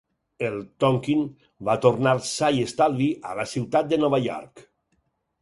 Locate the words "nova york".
4.07-4.67